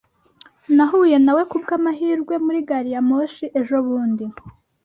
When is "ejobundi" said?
3.59-4.25